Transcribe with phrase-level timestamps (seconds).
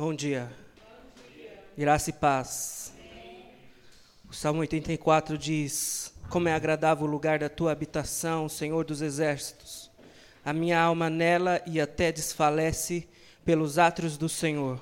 [0.00, 0.50] Bom dia.
[1.76, 2.94] Graça e paz.
[4.30, 9.90] O Salmo 84 diz: Como é agradável o lugar da tua habitação, Senhor dos exércitos.
[10.42, 13.06] A minha alma nela e até desfalece
[13.44, 14.80] pelos átrios do Senhor.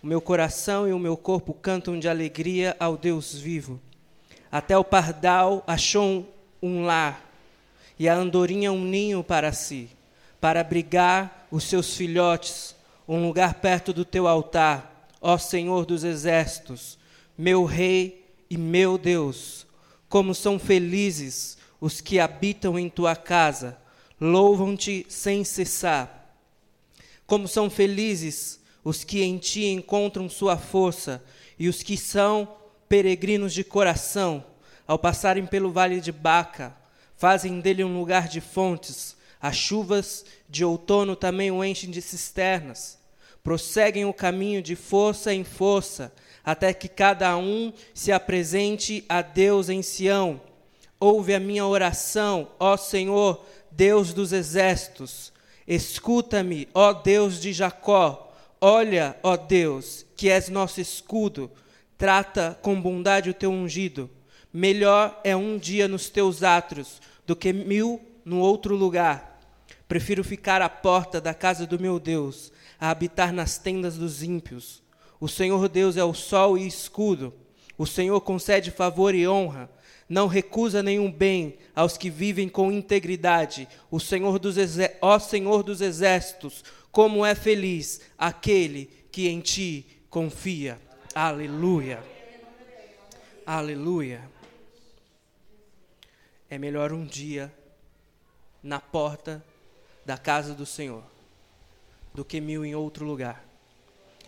[0.00, 3.80] O meu coração e o meu corpo cantam de alegria ao Deus vivo.
[4.48, 6.32] Até o pardal achou
[6.62, 7.20] um lar
[7.98, 9.90] e a andorinha um ninho para si,
[10.40, 12.76] para abrigar os seus filhotes,
[13.06, 16.98] um lugar perto do teu altar, ó Senhor dos exércitos,
[17.36, 19.66] meu Rei e meu Deus.
[20.08, 23.78] Como são felizes os que habitam em tua casa,
[24.20, 26.36] louvam-te sem cessar.
[27.26, 31.24] Como são felizes os que em ti encontram sua força
[31.58, 32.56] e os que são
[32.88, 34.44] peregrinos de coração,
[34.86, 36.76] ao passarem pelo vale de Baca,
[37.16, 42.96] fazem dele um lugar de fontes, as chuvas de outono também o enchem de cisternas.
[43.42, 49.68] Prosseguem o caminho de força em força, até que cada um se apresente a Deus
[49.68, 50.40] em Sião.
[51.00, 55.32] Ouve a minha oração, ó Senhor, Deus dos exércitos.
[55.66, 58.32] Escuta-me, ó Deus de Jacó.
[58.60, 61.50] Olha, ó Deus, que és nosso escudo.
[61.98, 64.08] Trata com bondade o teu ungido.
[64.52, 69.31] Melhor é um dia nos teus átrios do que mil no outro lugar.
[69.92, 72.50] Prefiro ficar à porta da casa do meu Deus,
[72.80, 74.82] a habitar nas tendas dos ímpios.
[75.20, 77.34] O Senhor Deus é o sol e escudo.
[77.76, 79.70] O Senhor concede favor e honra.
[80.08, 83.68] Não recusa nenhum bem aos que vivem com integridade.
[83.90, 84.56] O Senhor dos
[85.02, 90.80] ó Senhor dos exércitos, como é feliz aquele que em ti confia.
[91.14, 92.02] Aleluia.
[93.44, 94.22] Aleluia.
[96.48, 97.52] É melhor um dia
[98.62, 99.44] na porta
[100.04, 101.04] da casa do Senhor
[102.14, 103.44] do que mil em outro lugar.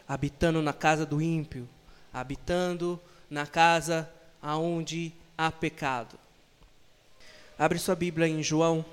[0.07, 1.69] Habitando na casa do ímpio,
[2.13, 6.19] habitando na casa aonde há pecado.
[7.59, 8.85] Abre sua Bíblia em João,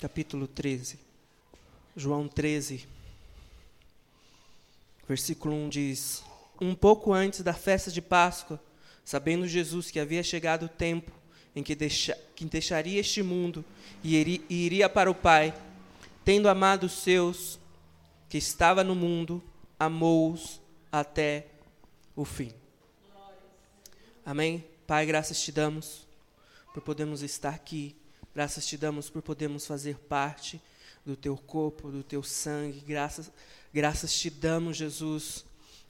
[0.00, 0.98] capítulo 13.
[1.96, 2.88] João 13,
[5.08, 6.24] versículo 1 diz:
[6.60, 8.60] Um pouco antes da festa de Páscoa,
[9.04, 11.12] sabendo Jesus que havia chegado o tempo
[11.54, 13.64] em que, deixa, que deixaria este mundo
[14.02, 15.54] e iria para o Pai,
[16.24, 17.58] tendo amado os seus
[18.28, 19.42] que estava no mundo,
[19.78, 21.46] amou-os até
[22.16, 22.52] o fim.
[24.24, 24.64] Amém?
[24.86, 26.06] Pai, graças te damos
[26.72, 27.94] por podermos estar aqui.
[28.34, 30.60] Graças te damos por podermos fazer parte
[31.04, 32.80] do teu corpo, do teu sangue.
[32.80, 33.30] Graças,
[33.72, 35.44] graças te damos, Jesus,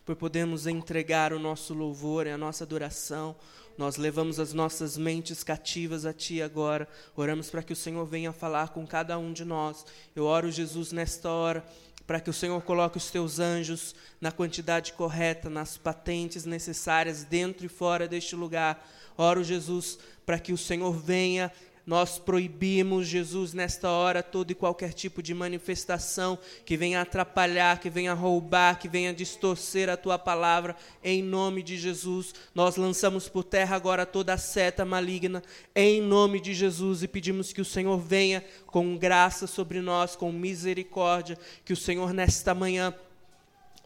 [0.04, 3.36] por podermos entregar o nosso louvor e a nossa adoração,
[3.76, 6.88] nós levamos as nossas mentes cativas a Ti agora.
[7.16, 9.84] Oramos para que o Senhor venha falar com cada um de nós.
[10.14, 11.64] Eu oro, Jesus, nesta hora,
[12.06, 17.66] para que o Senhor coloque os Teus anjos na quantidade correta, nas patentes necessárias, dentro
[17.66, 18.86] e fora deste lugar.
[19.16, 21.50] Oro, Jesus, para que o Senhor venha
[21.86, 27.90] nós proibimos, Jesus, nesta hora, todo e qualquer tipo de manifestação que venha atrapalhar, que
[27.90, 32.34] venha roubar, que venha distorcer a tua palavra, em nome de Jesus.
[32.54, 35.42] Nós lançamos por terra agora toda a seta maligna,
[35.74, 40.32] em nome de Jesus, e pedimos que o Senhor venha com graça sobre nós, com
[40.32, 42.94] misericórdia, que o Senhor, nesta manhã,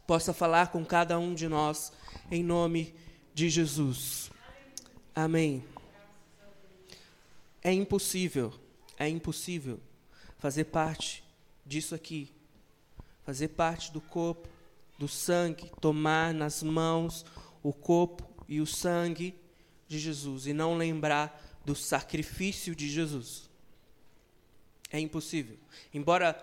[0.07, 1.93] possa falar com cada um de nós,
[2.31, 2.95] em nome
[3.35, 4.31] de Jesus.
[5.15, 5.78] Amém.
[7.69, 8.51] É impossível,
[8.99, 9.79] é impossível
[10.39, 11.23] fazer parte
[11.67, 12.33] disso aqui,
[13.27, 14.49] fazer parte do corpo,
[14.99, 17.27] do sangue, tomar nas mãos
[17.63, 19.35] o corpo e o sangue
[19.87, 23.51] de Jesus e não lembrar do sacrifício de Jesus.
[24.91, 25.59] É impossível.
[25.93, 26.43] Embora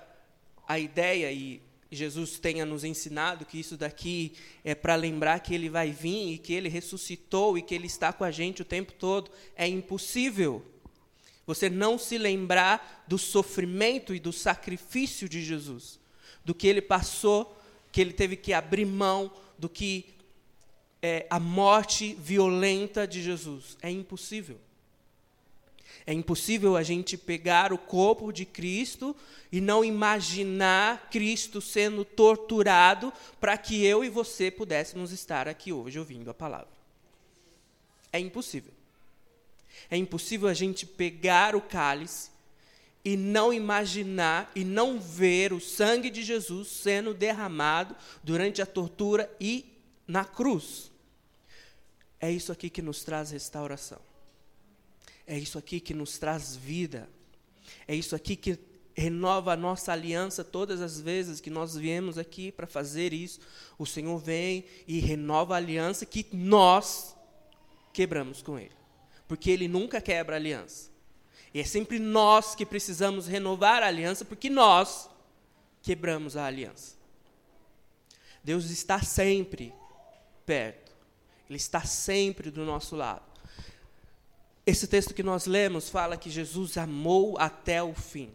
[0.67, 1.59] a ideia e
[1.91, 4.33] Jesus tenha nos ensinado que isso daqui
[4.63, 8.13] é para lembrar que ele vai vir e que ele ressuscitou e que ele está
[8.13, 10.63] com a gente o tempo todo, é impossível
[11.45, 15.99] você não se lembrar do sofrimento e do sacrifício de Jesus,
[16.43, 17.57] do que ele passou,
[17.91, 20.05] que ele teve que abrir mão, do que
[21.01, 23.77] é, a morte violenta de Jesus.
[23.81, 24.59] É impossível.
[26.05, 29.15] É impossível a gente pegar o corpo de Cristo
[29.51, 35.97] e não imaginar Cristo sendo torturado para que eu e você pudéssemos estar aqui hoje
[35.97, 36.69] ouvindo a palavra.
[38.11, 38.74] É impossível.
[39.89, 42.29] É impossível a gente pegar o cálice
[43.03, 49.31] e não imaginar e não ver o sangue de Jesus sendo derramado durante a tortura
[49.39, 49.63] e
[50.07, 50.91] na cruz.
[52.19, 53.99] É isso aqui que nos traz restauração.
[55.27, 57.07] É isso aqui que nos traz vida.
[57.87, 58.57] É isso aqui que
[58.95, 63.39] renova a nossa aliança todas as vezes que nós viemos aqui para fazer isso.
[63.77, 67.15] O Senhor vem e renova a aliança que nós
[67.93, 68.71] quebramos com Ele.
[69.27, 70.89] Porque Ele nunca quebra a aliança.
[71.53, 75.09] E é sempre nós que precisamos renovar a aliança, porque nós
[75.81, 76.95] quebramos a aliança.
[78.43, 79.73] Deus está sempre
[80.45, 80.91] perto.
[81.49, 83.23] Ele está sempre do nosso lado.
[84.65, 88.31] Esse texto que nós lemos fala que Jesus amou até o fim.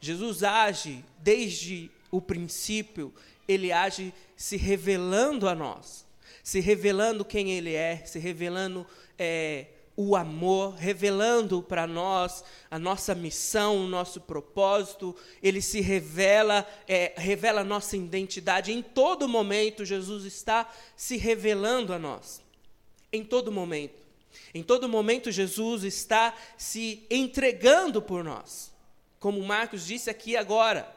[0.00, 3.14] Jesus age desde o princípio,
[3.46, 6.04] ele age se revelando a nós,
[6.42, 8.86] se revelando quem ele é, se revelando
[9.18, 9.66] é,
[9.96, 15.14] o amor, revelando para nós a nossa missão, o nosso propósito.
[15.42, 18.72] Ele se revela, é, revela a nossa identidade.
[18.72, 22.42] Em todo momento, Jesus está se revelando a nós.
[23.12, 24.02] Em todo momento.
[24.54, 28.72] Em todo momento, Jesus está se entregando por nós.
[29.20, 30.90] Como Marcos disse aqui agora.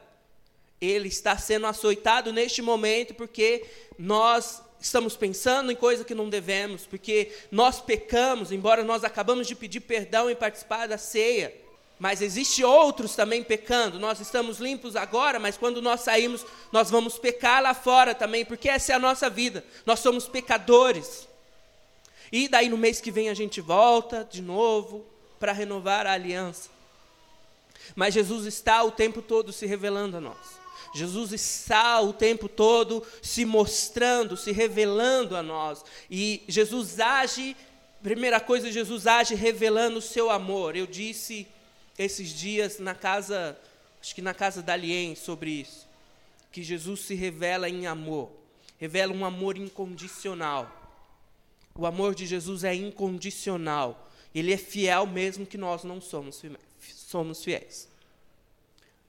[0.80, 3.64] Ele está sendo açoitado neste momento porque
[3.98, 9.54] nós estamos pensando em coisa que não devemos, porque nós pecamos, embora nós acabamos de
[9.54, 11.54] pedir perdão e participar da ceia.
[11.98, 13.98] Mas existe outros também pecando.
[13.98, 18.68] Nós estamos limpos agora, mas quando nós saímos, nós vamos pecar lá fora também, porque
[18.68, 19.64] essa é a nossa vida.
[19.86, 21.26] Nós somos pecadores.
[22.30, 25.06] E daí no mês que vem a gente volta de novo
[25.40, 26.68] para renovar a aliança.
[27.94, 30.65] Mas Jesus está o tempo todo se revelando a nós.
[30.96, 35.84] Jesus está o tempo todo se mostrando, se revelando a nós.
[36.10, 37.56] E Jesus age,
[38.02, 40.74] primeira coisa, Jesus age revelando o seu amor.
[40.74, 41.46] Eu disse
[41.98, 43.58] esses dias na casa,
[44.00, 45.86] acho que na casa da Alien sobre isso,
[46.50, 48.30] que Jesus se revela em amor,
[48.78, 50.72] revela um amor incondicional.
[51.74, 54.08] O amor de Jesus é incondicional.
[54.34, 56.42] Ele é fiel mesmo que nós não somos,
[56.80, 57.88] somos fiéis.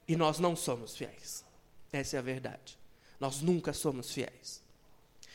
[0.06, 1.47] E nós não somos fiéis.
[1.92, 2.78] Essa é a verdade.
[3.20, 4.62] Nós nunca somos fiéis.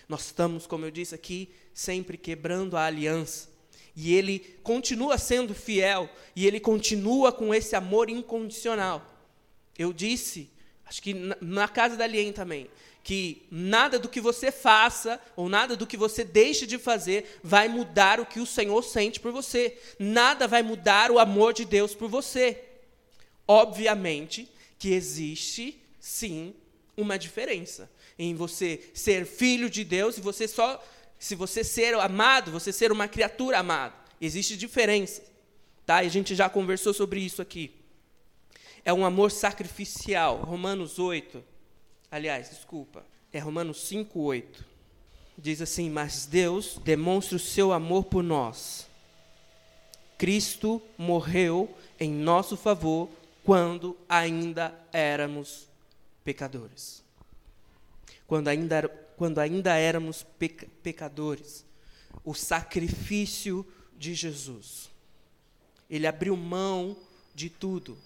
[0.09, 3.49] Nós estamos, como eu disse aqui, sempre quebrando a aliança.
[3.95, 9.07] E ele continua sendo fiel, e ele continua com esse amor incondicional.
[9.79, 10.51] Eu disse,
[10.87, 12.71] acho que na, casa da Alien também,
[13.03, 17.69] que nada do que você faça, ou nada do que você deixe de fazer, vai
[17.69, 19.79] mudar o que o Senhor sente por você.
[19.99, 22.63] Nada vai mudar o amor de Deus por você.
[23.47, 26.53] Obviamente que existe sim
[26.97, 27.89] uma diferença
[28.19, 30.83] em você ser filho de Deus e você só
[31.17, 33.95] se você ser amado, você ser uma criatura amada.
[34.21, 35.23] Existe diferença,
[35.87, 36.03] tá?
[36.03, 37.73] E a gente já conversou sobre isso aqui.
[38.85, 40.39] É um amor sacrificial.
[40.39, 41.43] Romanos 8.
[42.11, 43.07] Aliás, desculpa.
[43.33, 44.67] É Romanos 5, 8.
[45.39, 48.89] Diz assim: Mas Deus demonstra o seu amor por nós.
[50.19, 53.09] Cristo morreu em nosso favor
[53.45, 55.69] quando ainda éramos
[56.25, 57.03] pecadores.
[58.27, 61.65] Quando ainda, quando ainda éramos peca, pecadores,
[62.25, 63.67] o sacrifício
[63.97, 64.91] de Jesus.
[65.89, 66.97] Ele abriu mão
[67.35, 67.99] de tudo.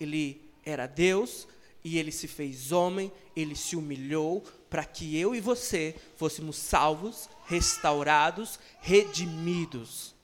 [0.00, 1.46] Ele era Deus
[1.84, 7.28] e ele se fez homem, ele se humilhou para que eu e você fôssemos salvos,
[7.46, 10.14] restaurados, redimidos.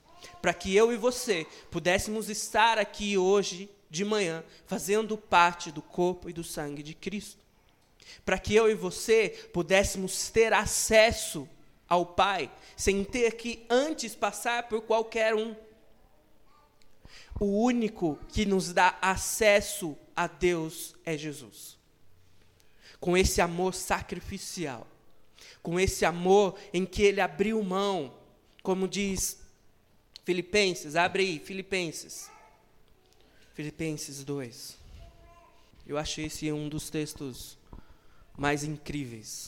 [0.41, 6.27] Para que eu e você pudéssemos estar aqui hoje de manhã, fazendo parte do corpo
[6.27, 7.45] e do sangue de Cristo.
[8.25, 11.47] Para que eu e você pudéssemos ter acesso
[11.87, 15.55] ao Pai, sem ter que antes passar por qualquer um.
[17.39, 21.77] O único que nos dá acesso a Deus é Jesus.
[22.99, 24.87] Com esse amor sacrificial,
[25.61, 28.11] com esse amor em que ele abriu mão,
[28.63, 29.39] como diz
[30.25, 32.32] Filipenses, abre aí, Filipenses.
[33.53, 34.79] Filipenses 2.
[35.85, 37.55] Eu achei esse um dos textos
[38.35, 39.47] mais incríveis.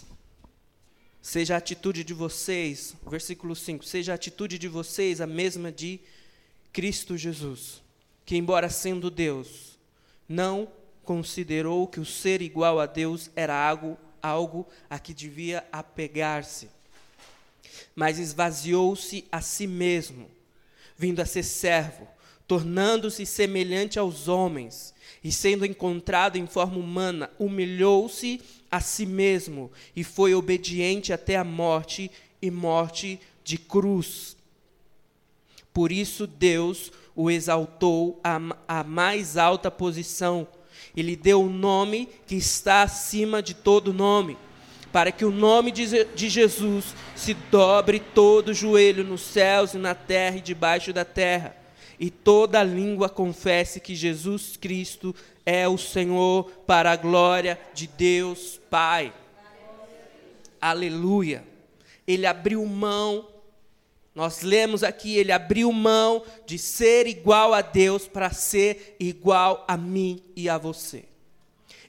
[1.22, 6.00] Seja a atitude de vocês, versículo 5, seja a atitude de vocês a mesma de
[6.72, 7.82] Cristo Jesus,
[8.24, 9.80] que, embora sendo Deus,
[10.30, 10.72] não
[11.04, 16.70] considerou que o ser igual a Deus era algo, algo a que devia apegar-se,
[17.96, 20.30] mas esvaziou-se a si mesmo,
[20.96, 22.15] vindo a ser servo
[22.48, 30.04] tornando-se semelhante aos homens, e sendo encontrado em forma humana, humilhou-se a si mesmo e
[30.04, 32.12] foi obediente até a morte
[32.42, 34.38] e morte de cruz.
[35.74, 40.48] Por isso Deus o exaltou à, mais alta posição
[40.96, 44.38] e lhe deu o um nome que está acima de todo nome,
[44.92, 50.38] para que o nome de, Jesus se dobre todo joelho nos céus e na terra
[50.38, 51.65] e debaixo da terra
[52.00, 58.60] e toda língua confesse que Jesus Cristo é o Senhor para a glória de Deus
[58.70, 59.14] Pai.
[60.60, 61.44] Aleluia.
[62.08, 63.28] Ele abriu mão,
[64.14, 69.76] nós lemos aqui, ele abriu mão de ser igual a Deus para ser igual a
[69.76, 71.06] mim e a você.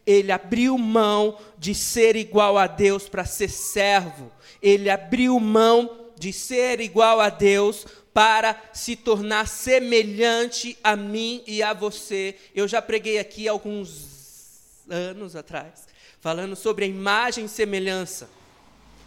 [0.06, 4.30] Ele abriu mão de ser igual a Deus para ser servo.
[4.62, 7.86] Ele abriu mão de ser igual a Deus
[8.16, 12.34] para se tornar semelhante a mim e a você.
[12.54, 15.86] Eu já preguei aqui alguns anos atrás,
[16.18, 18.30] falando sobre a imagem e semelhança.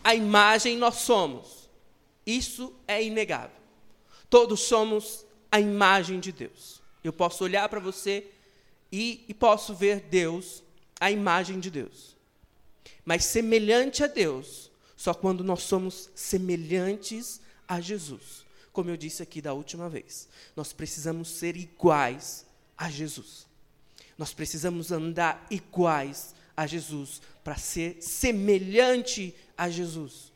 [0.03, 1.67] A imagem nós somos.
[2.23, 3.57] Isso é inegável.
[4.29, 6.79] Todos somos a imagem de Deus.
[7.03, 8.27] Eu posso olhar para você
[8.91, 10.61] e, e posso ver Deus,
[10.99, 12.15] a imagem de Deus.
[13.03, 19.41] Mas semelhante a Deus, só quando nós somos semelhantes a Jesus como eu disse aqui
[19.41, 20.27] da última vez.
[20.55, 22.45] Nós precisamos ser iguais
[22.77, 23.47] a Jesus.
[24.17, 30.29] Nós precisamos andar iguais a Jesus para ser semelhante a Jesus.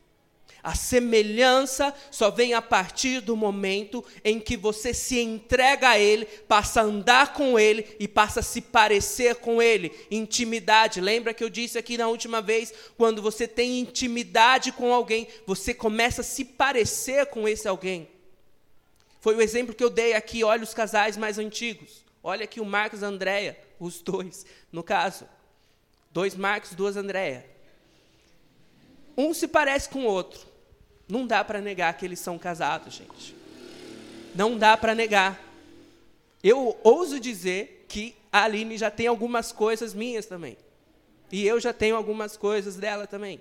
[0.63, 6.25] A semelhança só vem a partir do momento em que você se entrega a Ele,
[6.25, 9.91] passa a andar com Ele e passa a se parecer com Ele.
[10.09, 11.01] Intimidade.
[11.01, 12.73] Lembra que eu disse aqui na última vez?
[12.95, 18.07] Quando você tem intimidade com alguém, você começa a se parecer com esse alguém.
[19.23, 22.03] Foi o exemplo que eu dei aqui, olha os casais mais antigos.
[22.21, 25.25] Olha aqui o Marcos e a Andréia, os dois, no caso.
[26.11, 27.45] Dois Marcos, duas Andréia.
[29.17, 30.45] Um se parece com o outro.
[31.07, 33.33] Não dá para negar que eles são casados, gente.
[34.35, 35.41] Não dá para negar.
[36.43, 40.57] Eu ouso dizer que a Aline já tem algumas coisas minhas também.
[41.31, 43.39] E eu já tenho algumas coisas dela também.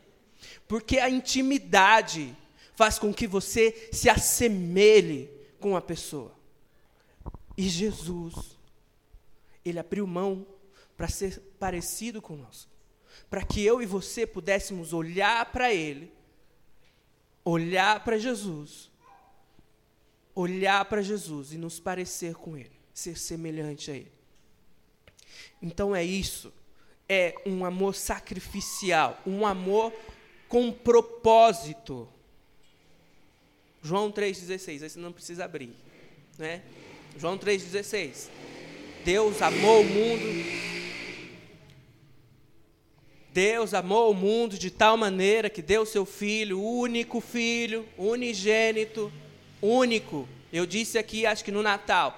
[0.68, 2.36] Porque a intimidade
[2.76, 6.32] faz com que você se assemelhe com a pessoa.
[7.56, 8.58] E Jesus,
[9.64, 10.44] ele abriu mão
[10.96, 12.70] para ser parecido conosco,
[13.30, 16.12] para que eu e você pudéssemos olhar para ele,
[17.44, 18.90] olhar para Jesus,
[20.34, 24.12] olhar para Jesus e nos parecer com ele, ser semelhante a ele.
[25.62, 26.52] Então é isso,
[27.08, 29.92] é um amor sacrificial, um amor
[30.48, 32.08] com propósito.
[33.82, 35.74] João 3,16, esse não precisa abrir.
[36.38, 36.62] Né?
[37.18, 38.28] João 3,16.
[39.04, 40.62] Deus amou o mundo.
[43.32, 49.10] Deus amou o mundo de tal maneira que deu seu filho, único filho, unigênito,
[49.60, 50.28] único.
[50.52, 52.16] Eu disse aqui, acho que no Natal,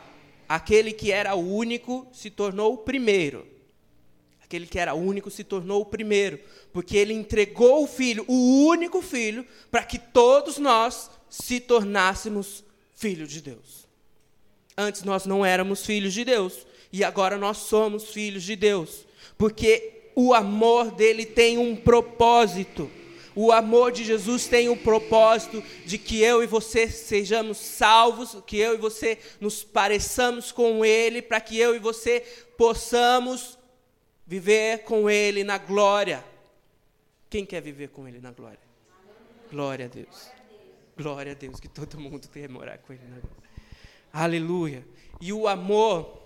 [0.49, 3.47] aquele que era o único se tornou o primeiro.
[4.42, 6.38] Aquele que era único se tornou o primeiro,
[6.73, 11.11] porque ele entregou o filho, o único filho, para que todos nós
[11.43, 12.62] se tornássemos
[12.95, 13.88] filhos de Deus.
[14.76, 19.05] Antes nós não éramos filhos de Deus, e agora nós somos filhos de Deus,
[19.37, 22.88] porque o amor dele tem um propósito.
[23.35, 28.57] O amor de Jesus tem o propósito de que eu e você sejamos salvos, que
[28.57, 32.21] eu e você nos pareçamos com Ele, para que eu e você
[32.57, 33.59] possamos
[34.25, 36.25] viver com Ele na glória.
[37.29, 38.61] Quem quer viver com Ele na glória?
[39.50, 40.44] Glória a Deus.
[40.97, 43.03] Glória a Deus, que todo mundo tenha morar com Ele.
[43.05, 43.21] Né?
[44.13, 44.87] Aleluia.
[45.21, 46.23] E o amor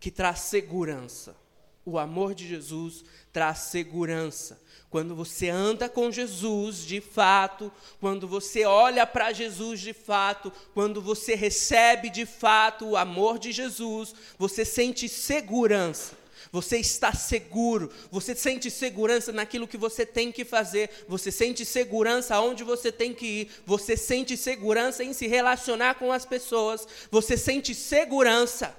[0.00, 1.36] que traz segurança.
[1.84, 4.60] O amor de Jesus traz segurança.
[4.90, 7.70] Quando você anda com Jesus de fato,
[8.00, 13.52] quando você olha para Jesus de fato, quando você recebe de fato o amor de
[13.52, 16.16] Jesus, você sente segurança.
[16.50, 22.34] Você está seguro, você sente segurança naquilo que você tem que fazer, você sente segurança
[22.34, 27.36] aonde você tem que ir, você sente segurança em se relacionar com as pessoas, você
[27.36, 28.76] sente segurança,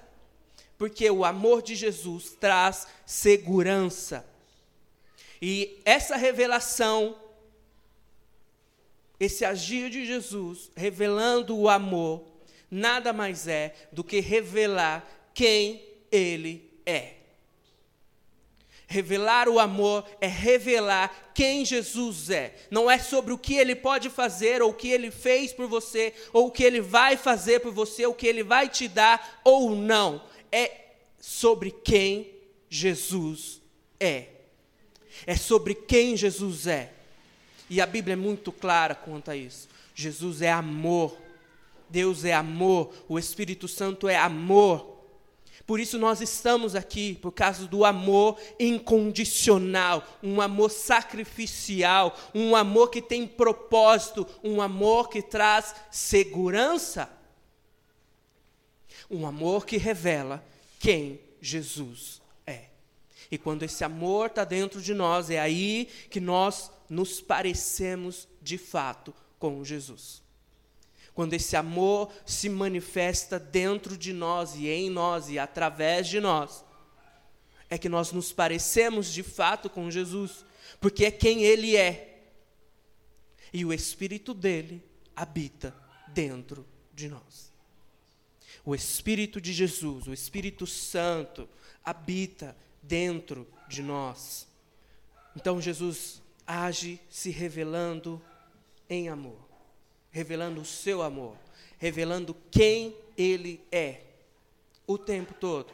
[0.77, 4.25] porque o amor de Jesus traz segurança.
[5.41, 7.15] E essa revelação,
[9.19, 12.25] esse agir de Jesus, revelando o amor,
[12.69, 17.18] nada mais é do que revelar quem Ele é.
[18.91, 22.55] Revelar o amor é revelar quem Jesus é.
[22.72, 26.12] Não é sobre o que ele pode fazer, ou o que ele fez por você,
[26.34, 29.39] ou o que ele vai fazer por você, ou o que ele vai te dar
[29.43, 30.24] ou não.
[30.51, 30.72] É
[31.19, 32.31] sobre quem
[32.67, 33.62] Jesus
[34.00, 34.25] é.
[35.27, 36.91] É sobre quem Jesus é.
[37.69, 39.69] E a Bíblia é muito clara quanto a isso.
[39.93, 41.15] Jesus é amor.
[41.88, 42.91] Deus é amor.
[43.08, 44.88] O Espírito Santo é amor.
[45.69, 52.89] Por isso nós estamos aqui, por causa do amor incondicional, um amor sacrificial, um amor
[52.89, 57.07] que tem propósito, um amor que traz segurança.
[59.11, 60.43] Um amor que revela
[60.79, 62.69] quem Jesus é.
[63.29, 68.57] E quando esse amor está dentro de nós, é aí que nós nos parecemos de
[68.57, 70.23] fato com Jesus.
[71.19, 76.63] Quando esse amor se manifesta dentro de nós e em nós e através de nós,
[77.69, 80.45] é que nós nos parecemos de fato com Jesus,
[80.79, 82.21] porque é quem Ele é.
[83.51, 84.81] E o Espírito dele
[85.13, 85.75] habita
[86.07, 87.51] dentro de nós.
[88.63, 91.49] O Espírito de Jesus, o Espírito Santo,
[91.83, 94.47] habita dentro de nós.
[95.35, 98.21] Então Jesus age se revelando
[98.89, 99.49] em amor,
[100.19, 101.38] revelando o seu amor,
[101.77, 104.01] revelando quem ele é
[104.85, 105.71] o tempo todo,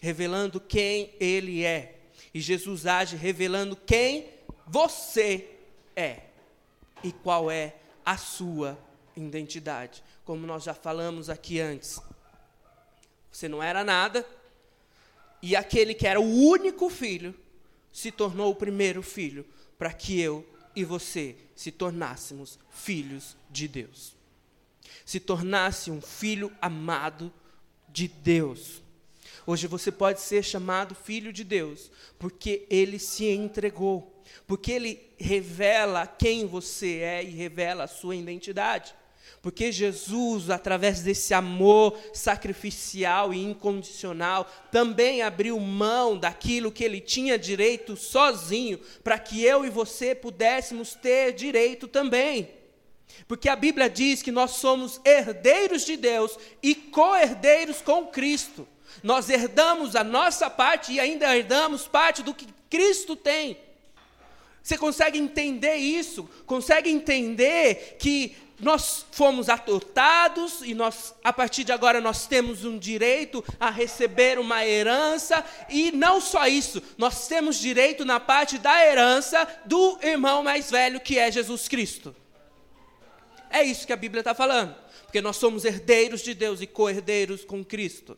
[0.00, 1.98] revelando quem ele é.
[2.32, 4.30] E Jesus age revelando quem
[4.66, 5.46] você
[5.94, 6.20] é
[7.04, 8.78] e qual é a sua
[9.14, 10.02] identidade.
[10.24, 12.00] Como nós já falamos aqui antes.
[13.30, 14.26] Você não era nada,
[15.42, 17.34] e aquele que era o único filho
[17.92, 19.44] se tornou o primeiro filho,
[19.76, 24.14] para que eu e você se tornássemos filhos de Deus.
[25.04, 27.32] Se tornasse um filho amado
[27.88, 28.82] de Deus.
[29.46, 36.06] Hoje você pode ser chamado filho de Deus, porque ele se entregou, porque ele revela
[36.06, 38.94] quem você é e revela a sua identidade.
[39.42, 47.36] Porque Jesus, através desse amor sacrificial e incondicional, também abriu mão daquilo que ele tinha
[47.36, 52.50] direito sozinho, para que eu e você pudéssemos ter direito também.
[53.26, 58.66] Porque a Bíblia diz que nós somos herdeiros de Deus e co-herdeiros com Cristo.
[59.02, 63.58] Nós herdamos a nossa parte e ainda herdamos parte do que Cristo tem.
[64.62, 66.28] Você consegue entender isso?
[66.46, 72.78] Consegue entender que nós fomos adotados e nós, a partir de agora, nós temos um
[72.78, 78.86] direito a receber uma herança, e não só isso, nós temos direito na parte da
[78.86, 82.14] herança do irmão mais velho, que é Jesus Cristo.
[83.50, 87.44] É isso que a Bíblia está falando, porque nós somos herdeiros de Deus e co-herdeiros
[87.44, 88.16] com Cristo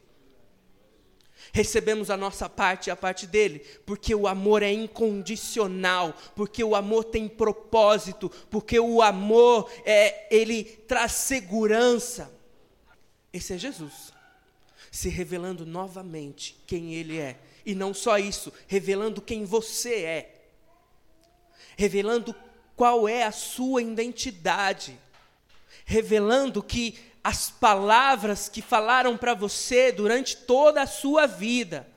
[1.52, 6.74] recebemos a nossa parte e a parte dele, porque o amor é incondicional, porque o
[6.74, 12.32] amor tem propósito, porque o amor é ele traz segurança.
[13.32, 14.14] Esse é Jesus
[14.94, 20.44] se revelando novamente quem ele é, e não só isso, revelando quem você é.
[21.76, 22.32] Revelando
[22.76, 24.96] qual é a sua identidade,
[25.84, 31.88] revelando que as palavras que falaram para você durante toda a sua vida,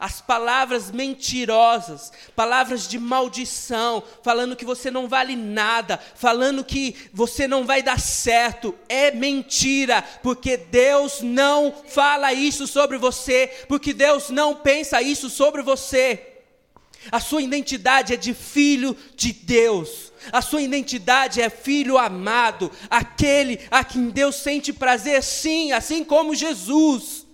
[0.00, 7.46] as palavras mentirosas, palavras de maldição, falando que você não vale nada, falando que você
[7.46, 14.30] não vai dar certo, é mentira, porque Deus não fala isso sobre você, porque Deus
[14.30, 16.31] não pensa isso sobre você.
[17.10, 20.12] A sua identidade é de filho de Deus.
[20.30, 26.34] A sua identidade é filho amado, aquele a quem Deus sente prazer, sim, assim como
[26.34, 27.26] Jesus.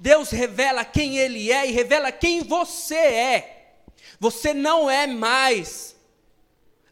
[0.00, 3.76] Deus revela quem Ele é e revela quem você é.
[4.18, 5.94] Você não é mais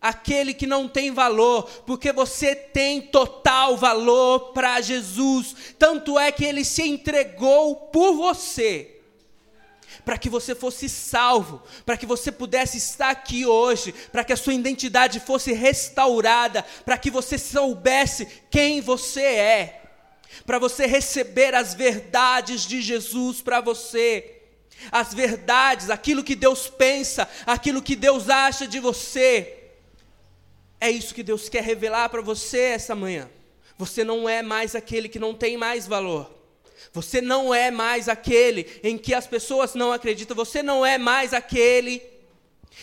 [0.00, 5.55] aquele que não tem valor, porque você tem total valor para Jesus.
[5.78, 8.91] Tanto é que Ele se entregou por você
[10.04, 14.36] para que você fosse salvo, para que você pudesse estar aqui hoje, para que a
[14.36, 19.82] sua identidade fosse restaurada, para que você soubesse quem você é,
[20.44, 24.38] para você receber as verdades de Jesus para você.
[24.90, 29.58] As verdades, aquilo que Deus pensa, aquilo que Deus acha de você.
[30.80, 33.30] É isso que Deus quer revelar para você essa manhã.
[33.78, 36.41] Você não é mais aquele que não tem mais valor.
[36.92, 41.32] Você não é mais aquele em que as pessoas não acreditam, você não é mais
[41.32, 42.02] aquele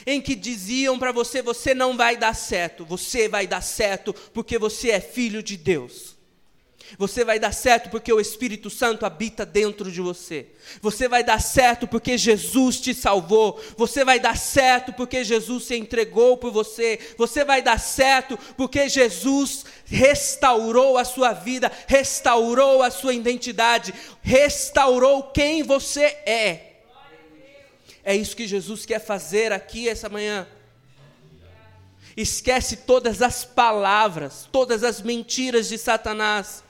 [0.05, 4.57] em que diziam para você: você não vai dar certo, você vai dar certo porque
[4.57, 6.18] você é filho de Deus.
[6.97, 10.47] Você vai dar certo porque o Espírito Santo habita dentro de você.
[10.82, 13.62] Você vai dar certo porque Jesus te salvou.
[13.78, 16.99] Você vai dar certo porque Jesus se entregou por você.
[17.17, 25.23] Você vai dar certo porque Jesus restaurou a sua vida, restaurou a sua identidade, restaurou
[25.23, 26.69] quem você é.
[28.04, 30.47] É isso que Jesus quer fazer aqui essa manhã.
[32.17, 36.63] Esquece todas as palavras, todas as mentiras de Satanás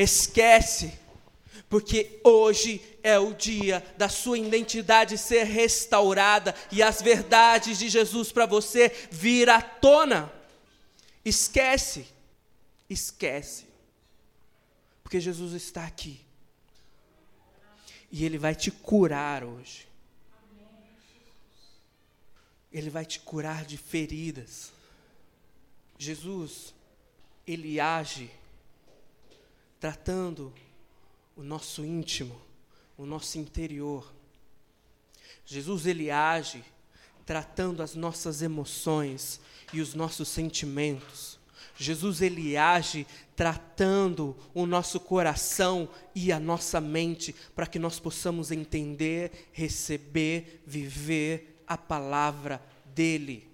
[0.00, 0.96] Esquece,
[1.68, 8.30] porque hoje é o dia da sua identidade ser restaurada e as verdades de Jesus
[8.30, 10.32] para você vir à tona.
[11.24, 12.06] Esquece,
[12.88, 13.66] esquece,
[15.02, 16.24] porque Jesus está aqui.
[18.12, 19.88] E Ele vai te curar hoje.
[22.72, 24.70] Ele vai te curar de feridas.
[25.98, 26.72] Jesus,
[27.44, 28.30] Ele age
[29.80, 30.52] tratando
[31.36, 32.40] o nosso íntimo,
[32.96, 34.12] o nosso interior.
[35.44, 36.64] Jesus, Ele age
[37.24, 39.40] tratando as nossas emoções
[39.72, 41.38] e os nossos sentimentos.
[41.76, 48.50] Jesus ele age tratando o nosso coração e a nossa mente para que nós possamos
[48.50, 52.60] entender, receber, viver a palavra
[52.94, 53.47] dele.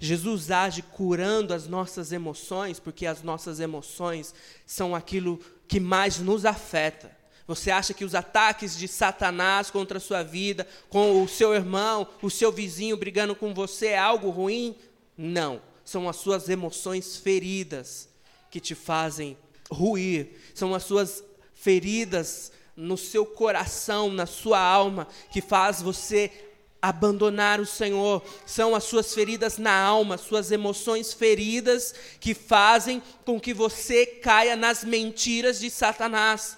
[0.00, 4.34] Jesus age curando as nossas emoções, porque as nossas emoções
[4.66, 7.16] são aquilo que mais nos afeta.
[7.46, 12.06] Você acha que os ataques de Satanás contra a sua vida, com o seu irmão,
[12.20, 14.76] o seu vizinho brigando com você é algo ruim?
[15.16, 18.10] Não são as suas emoções feridas
[18.50, 19.38] que te fazem
[19.70, 21.24] ruir, são as suas
[21.54, 26.30] feridas no seu coração, na sua alma, que faz você
[26.80, 28.22] abandonar o Senhor.
[28.46, 34.56] São as suas feridas na alma, suas emoções feridas que fazem com que você caia
[34.56, 36.56] nas mentiras de Satanás.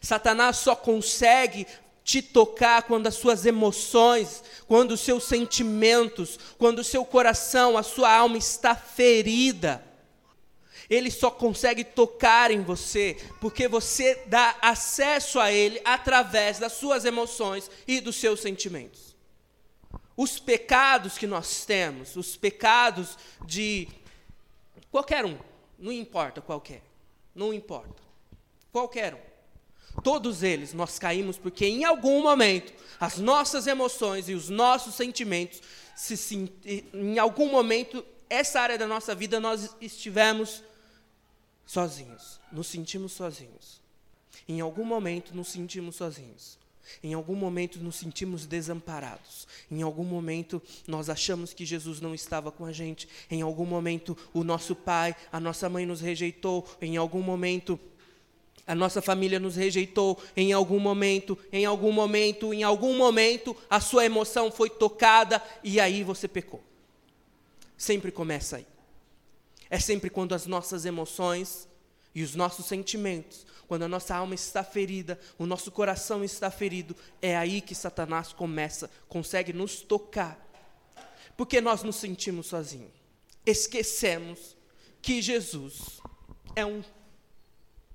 [0.00, 1.66] Satanás só consegue
[2.02, 7.82] te tocar quando as suas emoções, quando os seus sentimentos, quando o seu coração, a
[7.82, 9.89] sua alma está ferida.
[10.90, 17.04] Ele só consegue tocar em você porque você dá acesso a ele através das suas
[17.04, 19.16] emoções e dos seus sentimentos.
[20.16, 23.88] Os pecados que nós temos, os pecados de
[24.90, 25.38] qualquer um,
[25.78, 26.82] não importa qualquer,
[27.34, 28.02] não importa,
[28.72, 29.30] qualquer um
[30.02, 35.60] Todos eles nós caímos porque em algum momento as nossas emoções e os nossos sentimentos,
[35.94, 36.50] se,
[36.94, 40.62] em algum momento, essa área da nossa vida nós estivemos
[41.70, 43.80] sozinhos, nos sentimos sozinhos.
[44.48, 46.58] Em algum momento nos sentimos sozinhos.
[47.00, 49.46] Em algum momento nos sentimos desamparados.
[49.70, 53.08] Em algum momento nós achamos que Jesus não estava com a gente.
[53.30, 56.66] Em algum momento o nosso pai, a nossa mãe nos rejeitou.
[56.82, 57.78] Em algum momento
[58.66, 63.78] a nossa família nos rejeitou em algum momento, em algum momento, em algum momento, a
[63.78, 66.62] sua emoção foi tocada e aí você pecou.
[67.76, 68.69] Sempre começa aí.
[69.70, 71.68] É sempre quando as nossas emoções
[72.14, 76.96] e os nossos sentimentos, quando a nossa alma está ferida, o nosso coração está ferido,
[77.22, 80.44] é aí que Satanás começa, consegue nos tocar.
[81.36, 82.90] Porque nós nos sentimos sozinhos.
[83.46, 84.56] Esquecemos
[85.00, 86.00] que Jesus
[86.56, 86.82] é um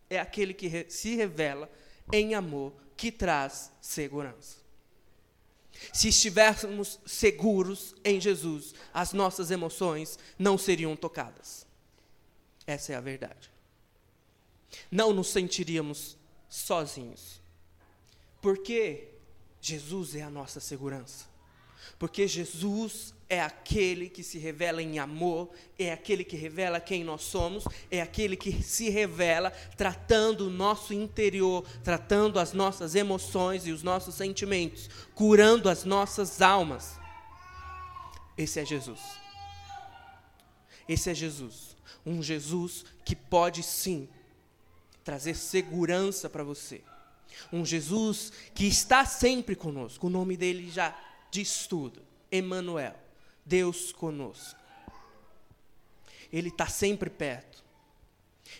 [0.09, 1.69] é aquele que se revela
[2.11, 4.64] em amor, que traz segurança.
[5.93, 11.65] Se estivéssemos seguros em Jesus, as nossas emoções não seriam tocadas.
[12.65, 13.51] Essa é a verdade.
[14.91, 16.17] Não nos sentiríamos
[16.49, 17.41] sozinhos.
[18.41, 19.09] Porque
[19.61, 21.34] Jesus é a nossa segurança.
[21.97, 27.23] Porque Jesus é aquele que se revela em amor, é aquele que revela quem nós
[27.23, 33.71] somos, é aquele que se revela tratando o nosso interior, tratando as nossas emoções e
[33.71, 36.99] os nossos sentimentos, curando as nossas almas.
[38.37, 39.01] Esse é Jesus.
[40.87, 41.75] Esse é Jesus.
[42.05, 44.07] Um Jesus que pode sim
[45.03, 46.81] trazer segurança para você.
[47.51, 50.07] Um Jesus que está sempre conosco.
[50.07, 50.95] O nome dele já
[51.35, 52.01] diz tudo.
[52.31, 52.95] Emmanuel
[53.45, 54.59] Deus conosco.
[56.31, 57.63] Ele está sempre perto.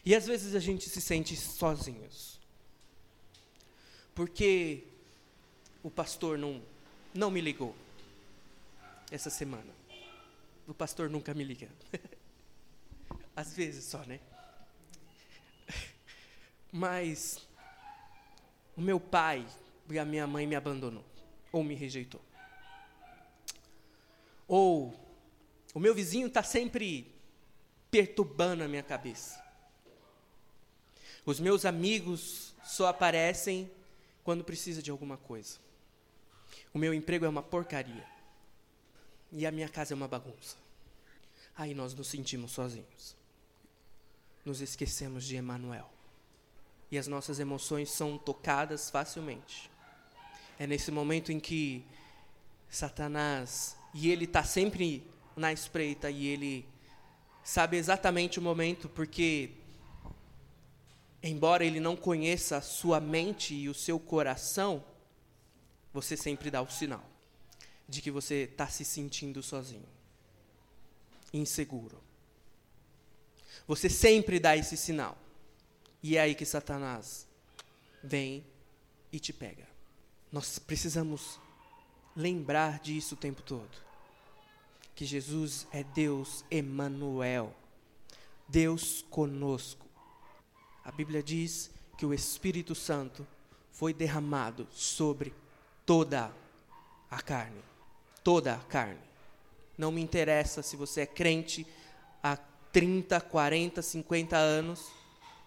[0.06, 2.40] E às vezes a gente se sente sozinhos.
[4.14, 4.84] Porque
[5.82, 6.62] o pastor não,
[7.14, 7.76] não me ligou
[9.10, 9.74] essa semana.
[10.68, 11.70] O pastor nunca me liga.
[13.36, 14.20] Às vezes só, né?
[16.72, 17.46] Mas
[18.76, 19.46] o meu pai
[19.90, 21.06] e a minha mãe me abandonou
[21.52, 22.22] ou me rejeitou.
[24.48, 24.94] Ou
[25.74, 27.14] o meu vizinho está sempre
[27.90, 29.44] perturbando a minha cabeça.
[31.26, 33.72] Os meus amigos só aparecem
[34.24, 35.58] quando precisa de alguma coisa.
[36.74, 38.06] O meu emprego é uma porcaria.
[39.32, 40.56] E a minha casa é uma bagunça.
[41.56, 43.16] Aí nós nos sentimos sozinhos.
[44.44, 45.90] Nos esquecemos de Emanuel.
[46.92, 49.70] E as nossas emoções são tocadas facilmente.
[50.60, 51.84] É nesse momento em que
[52.70, 56.68] Satanás e ele está sempre na espreita e ele
[57.42, 59.52] sabe exatamente o momento, porque,
[61.24, 64.84] embora ele não conheça a sua mente e o seu coração,
[65.94, 67.10] você sempre dá o sinal
[67.88, 69.88] de que você está se sentindo sozinho,
[71.32, 72.04] inseguro.
[73.66, 75.18] Você sempre dá esse sinal.
[76.04, 77.26] E é aí que Satanás
[78.04, 78.46] vem
[79.10, 79.66] e te pega.
[80.30, 81.40] Nós precisamos
[82.14, 83.85] lembrar disso o tempo todo.
[84.96, 87.54] Que Jesus é Deus Emanuel,
[88.48, 89.86] Deus conosco.
[90.84, 93.28] A Bíblia diz que o Espírito Santo
[93.72, 95.34] foi derramado sobre
[95.86, 96.32] toda
[97.12, 97.62] a carne.
[98.24, 99.02] Toda a carne.
[99.78, 101.68] Não me interessa se você é crente
[102.24, 102.38] há
[102.72, 104.90] 30, 40, 50 anos,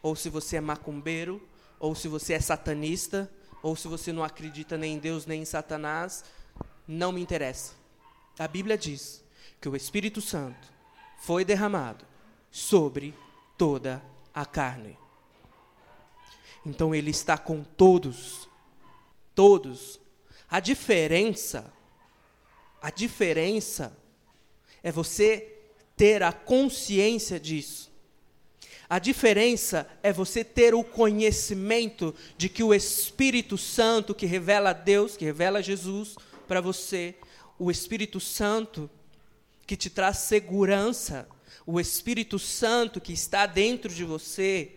[0.03, 1.43] ou se você é macumbeiro,
[1.81, 3.31] ou se você é satanista,
[3.63, 6.25] ou se você não acredita nem em Deus nem em Satanás,
[6.87, 7.73] não me interessa.
[8.39, 9.23] A Bíblia diz
[9.61, 10.69] que o Espírito Santo
[11.19, 12.05] foi derramado
[12.51, 13.15] sobre
[13.57, 14.97] toda a carne.
[16.65, 18.49] Então ele está com todos.
[19.35, 20.01] Todos.
[20.49, 21.73] A diferença,
[22.81, 23.97] a diferença
[24.83, 25.57] é você
[25.97, 27.89] ter a consciência disso.
[28.89, 34.73] A diferença é você ter o conhecimento de que o Espírito Santo que revela a
[34.73, 36.17] Deus, que revela Jesus
[36.47, 37.15] para você,
[37.59, 38.89] o Espírito Santo
[39.69, 41.29] que te traz segurança,
[41.67, 44.77] o Espírito Santo que está dentro de você,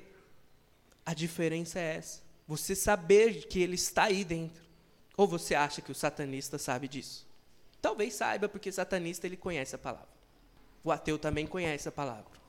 [1.06, 2.22] a diferença é essa.
[2.46, 4.62] Você saber que ele está aí dentro.
[5.16, 7.26] Ou você acha que o satanista sabe disso?
[7.82, 10.10] Talvez saiba, porque satanista ele conhece a palavra.
[10.84, 12.42] O ateu também conhece a palavra.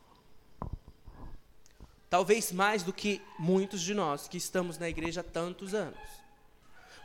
[2.11, 6.01] Talvez mais do que muitos de nós que estamos na igreja há tantos anos.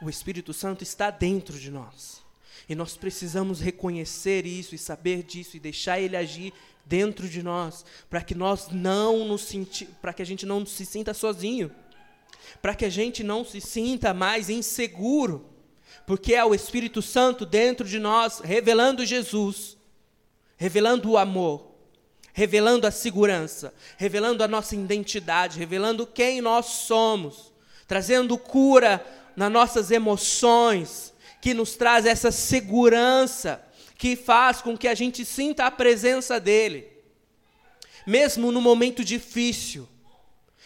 [0.02, 2.26] O Espírito Santo está dentro de nós.
[2.68, 6.54] E nós precisamos reconhecer isso e saber disso e deixar ele agir
[6.86, 9.52] dentro de nós, para que nós não nos
[10.02, 11.70] para que a gente não se sinta sozinho,
[12.62, 15.50] para que a gente não se sinta mais inseguro,
[16.06, 19.78] porque é o Espírito Santo dentro de nós revelando Jesus,
[20.56, 21.72] revelando o amor,
[22.32, 27.52] revelando a segurança, revelando a nossa identidade, revelando quem nós somos,
[27.86, 31.14] trazendo cura nas nossas emoções,
[31.48, 33.66] que nos traz essa segurança
[33.98, 36.86] que faz com que a gente sinta a presença dele,
[38.06, 39.88] mesmo no momento difícil,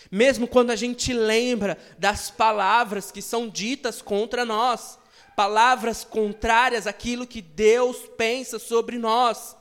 [0.10, 4.98] mesmo quando a gente lembra das palavras que são ditas contra nós,
[5.36, 9.56] palavras contrárias àquilo que Deus pensa sobre nós,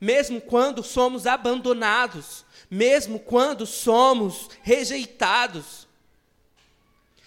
[0.00, 5.86] mesmo quando somos abandonados, mesmo quando somos rejeitados.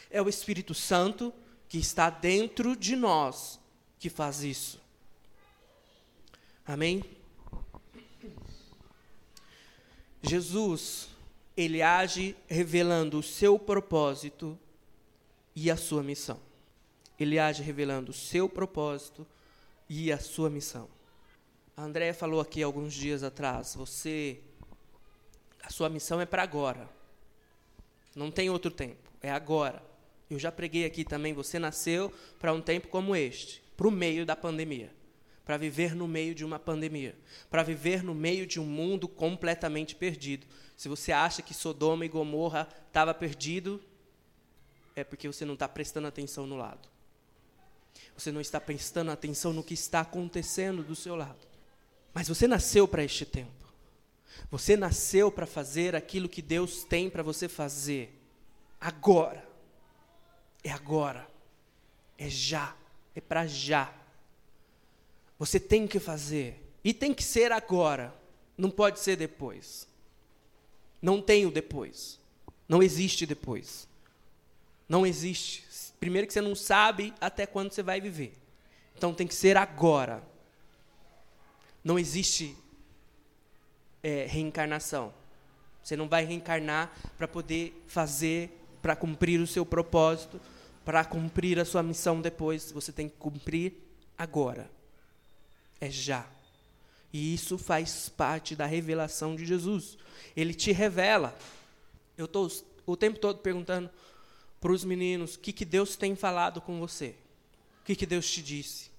[0.10, 1.32] É o Espírito Santo
[1.68, 3.60] que está dentro de nós
[4.00, 4.82] que faz isso.
[6.66, 7.04] Amém?
[10.22, 11.10] Jesus,
[11.56, 14.58] ele age revelando o seu propósito
[15.56, 16.40] e a sua missão.
[17.20, 19.26] Ele age revelando o seu propósito
[19.90, 20.90] e a sua missão.
[21.76, 24.42] A Andréia falou aqui alguns dias atrás, você
[25.64, 26.90] a sua missão é para agora.
[28.16, 29.84] Não tem outro tempo, é agora.
[30.30, 34.26] Eu já preguei aqui também, você nasceu para um tempo como este, para o meio
[34.26, 34.92] da pandemia
[35.48, 37.18] para viver no meio de uma pandemia,
[37.50, 40.46] para viver no meio de um mundo completamente perdido.
[40.76, 43.82] Se você acha que Sodoma e Gomorra estava perdido,
[44.94, 46.90] é porque você não está prestando atenção no lado.
[48.18, 51.48] Você não está prestando atenção no que está acontecendo do seu lado.
[52.14, 53.72] Mas você nasceu para este tempo.
[54.52, 58.22] Você nasceu para fazer aquilo que Deus tem para você fazer.
[58.82, 59.47] Agora.
[60.68, 61.26] É agora.
[62.18, 62.76] É já.
[63.16, 63.94] É para já.
[65.40, 66.62] Você tem que fazer.
[66.84, 68.14] E tem que ser agora.
[68.58, 69.88] Não pode ser depois.
[71.02, 72.20] Não tem o depois.
[72.68, 73.88] Não existe depois.
[74.90, 75.64] Não existe.
[76.02, 78.34] Primeiro que você não sabe até quando você vai viver.
[78.98, 80.22] Então tem que ser agora.
[81.82, 82.58] Não existe
[84.04, 85.14] é, reencarnação.
[85.82, 88.52] Você não vai reencarnar para poder fazer,
[88.82, 90.42] para cumprir o seu propósito,
[90.88, 92.72] para cumprir a sua missão depois.
[92.72, 93.74] Você tem que cumprir
[94.18, 94.72] agora
[95.82, 96.26] é já.
[97.12, 99.98] E isso faz parte da revelação de Jesus.
[100.34, 101.38] Ele te revela.
[102.18, 102.50] Eu estou
[102.86, 103.90] o tempo todo perguntando
[104.62, 107.16] para os meninos o que, que Deus tem falado com você.
[107.82, 108.90] O que, que Deus te disse.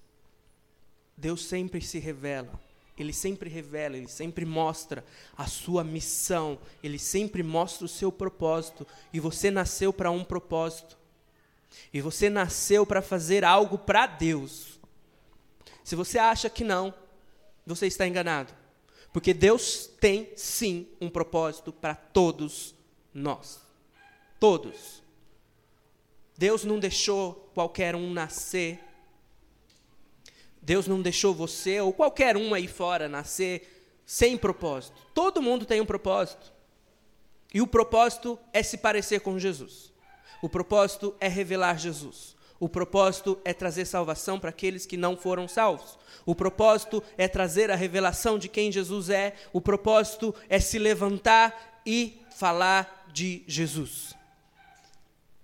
[1.17, 2.53] Deus sempre se revela.
[2.99, 5.03] Ele sempre revela, ele sempre mostra
[5.35, 8.85] a sua missão, ele sempre mostra o seu propósito.
[9.11, 10.98] E você nasceu para um propósito.
[11.93, 14.79] E você nasceu para fazer algo para Deus.
[15.83, 16.93] Se você acha que não,
[17.65, 18.53] você está enganado.
[19.11, 22.75] Porque Deus tem sim um propósito para todos
[23.13, 23.59] nós.
[24.39, 25.03] Todos.
[26.37, 28.79] Deus não deixou qualquer um nascer.
[30.61, 34.95] Deus não deixou você ou qualquer um aí fora nascer sem propósito.
[35.13, 36.53] Todo mundo tem um propósito.
[37.53, 39.91] E o propósito é se parecer com Jesus.
[40.41, 42.35] O propósito é revelar Jesus.
[42.59, 45.97] O propósito é trazer salvação para aqueles que não foram salvos.
[46.25, 49.33] O propósito é trazer a revelação de quem Jesus é.
[49.53, 54.13] O propósito é se levantar e falar de Jesus.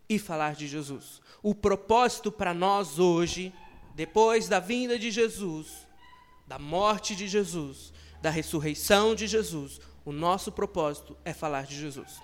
[0.09, 1.21] E falar de Jesus.
[1.41, 3.53] O propósito para nós hoje,
[3.95, 5.87] depois da vinda de Jesus,
[6.45, 12.19] da morte de Jesus, da ressurreição de Jesus, o nosso propósito é falar de Jesus.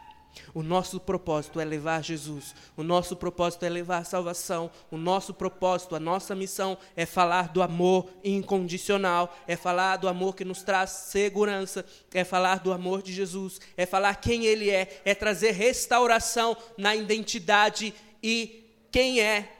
[0.53, 5.95] O nosso propósito é levar Jesus, o nosso propósito é levar salvação, o nosso propósito,
[5.95, 10.89] a nossa missão é falar do amor incondicional, é falar do amor que nos traz
[10.89, 16.55] segurança, é falar do amor de Jesus, é falar quem Ele é, é trazer restauração
[16.77, 19.51] na identidade e quem é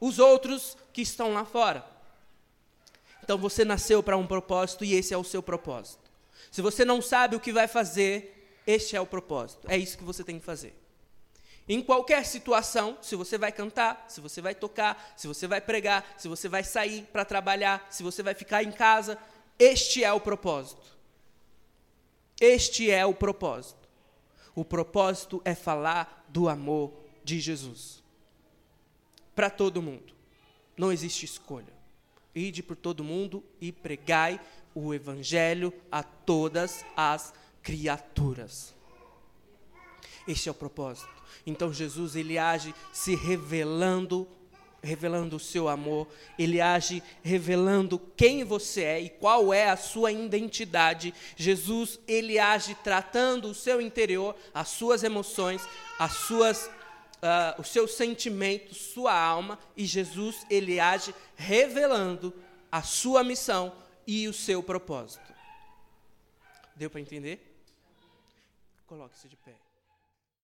[0.00, 1.84] os outros que estão lá fora.
[3.22, 6.10] Então você nasceu para um propósito e esse é o seu propósito.
[6.50, 8.39] Se você não sabe o que vai fazer,
[8.70, 9.66] este é o propósito.
[9.70, 10.74] É isso que você tem que fazer.
[11.68, 16.04] Em qualquer situação, se você vai cantar, se você vai tocar, se você vai pregar,
[16.18, 19.16] se você vai sair para trabalhar, se você vai ficar em casa,
[19.58, 20.98] este é o propósito.
[22.40, 23.88] Este é o propósito.
[24.54, 28.02] O propósito é falar do amor de Jesus.
[29.34, 30.14] Para todo mundo.
[30.76, 31.72] Não existe escolha.
[32.34, 34.40] Ide por todo mundo e pregai
[34.74, 38.74] o evangelho a todas as criaturas.
[40.26, 41.08] Este é o propósito.
[41.46, 44.28] Então Jesus ele age se revelando,
[44.82, 46.06] revelando o seu amor,
[46.38, 51.14] ele age revelando quem você é e qual é a sua identidade.
[51.36, 55.66] Jesus ele age tratando o seu interior, as suas emoções,
[55.98, 56.70] as suas
[57.20, 62.34] uh, os seus sentimentos, sua alma, e Jesus ele age revelando
[62.70, 63.72] a sua missão
[64.06, 65.30] e o seu propósito.
[66.74, 67.49] Deu para entender?
[68.90, 69.59] Coloque-se de pé.